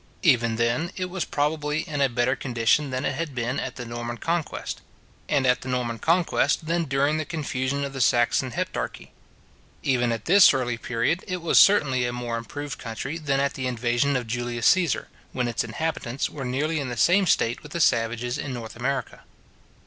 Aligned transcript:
Even 0.23 0.55
then 0.55 0.91
it 0.97 1.11
was, 1.11 1.25
probably, 1.25 1.81
in 1.87 2.01
a 2.01 2.09
better 2.09 2.35
condition 2.35 2.89
than 2.89 3.05
it 3.05 3.13
had 3.13 3.35
been 3.35 3.59
at 3.59 3.75
the 3.75 3.85
Norman 3.85 4.17
conquest: 4.17 4.81
and 5.29 5.45
at 5.45 5.61
the 5.61 5.69
Norman 5.69 5.99
conquest, 5.99 6.65
than 6.65 6.85
during 6.85 7.17
the 7.17 7.23
confusion 7.23 7.83
of 7.85 7.93
the 7.93 8.01
Saxon 8.01 8.49
heptarchy. 8.49 9.11
Even 9.83 10.11
at 10.11 10.25
this 10.25 10.55
early 10.55 10.79
period, 10.79 11.23
it 11.27 11.39
was 11.43 11.59
certainly 11.59 12.03
a 12.07 12.11
more 12.11 12.37
improved 12.39 12.79
country 12.79 13.19
than 13.19 13.39
at 13.39 13.53
the 13.53 13.67
invasion 13.67 14.15
of 14.15 14.25
Julius 14.25 14.65
Caesar, 14.69 15.07
when 15.33 15.47
its 15.47 15.63
inhabitants 15.63 16.31
were 16.31 16.45
nearly 16.45 16.79
in 16.79 16.89
the 16.89 16.97
same 16.97 17.27
state 17.27 17.61
with 17.61 17.71
the 17.71 17.79
savages 17.79 18.39
in 18.39 18.51
North 18.55 18.75
America. 18.75 19.21